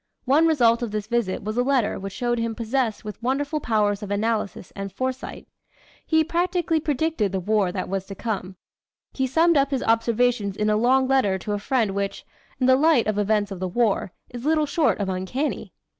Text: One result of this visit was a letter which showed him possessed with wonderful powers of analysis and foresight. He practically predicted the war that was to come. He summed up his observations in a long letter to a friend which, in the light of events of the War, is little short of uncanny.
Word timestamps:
One 0.25 0.47
result 0.47 0.81
of 0.81 0.89
this 0.89 1.05
visit 1.05 1.43
was 1.43 1.57
a 1.59 1.63
letter 1.63 1.99
which 1.99 2.13
showed 2.13 2.39
him 2.39 2.55
possessed 2.55 3.05
with 3.05 3.21
wonderful 3.21 3.59
powers 3.59 4.01
of 4.01 4.09
analysis 4.09 4.73
and 4.75 4.91
foresight. 4.91 5.47
He 6.03 6.23
practically 6.23 6.79
predicted 6.79 7.31
the 7.31 7.39
war 7.39 7.71
that 7.71 7.87
was 7.87 8.07
to 8.07 8.15
come. 8.15 8.55
He 9.13 9.27
summed 9.27 9.57
up 9.57 9.69
his 9.69 9.83
observations 9.83 10.57
in 10.57 10.71
a 10.71 10.75
long 10.75 11.07
letter 11.07 11.37
to 11.37 11.51
a 11.53 11.59
friend 11.59 11.91
which, 11.91 12.25
in 12.59 12.65
the 12.65 12.75
light 12.75 13.05
of 13.05 13.19
events 13.19 13.51
of 13.51 13.59
the 13.59 13.67
War, 13.67 14.11
is 14.31 14.43
little 14.43 14.65
short 14.65 14.97
of 14.97 15.07
uncanny. 15.07 15.71